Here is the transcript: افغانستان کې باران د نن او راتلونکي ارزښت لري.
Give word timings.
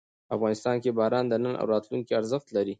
افغانستان 0.35 0.75
کې 0.83 0.89
باران 0.99 1.25
د 1.27 1.33
نن 1.43 1.53
او 1.61 1.65
راتلونکي 1.73 2.11
ارزښت 2.19 2.47
لري. 2.55 2.69